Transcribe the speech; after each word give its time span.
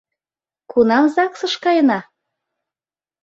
Кунам 0.71 1.05
загсыш 1.15 1.53
каена? 1.63 1.99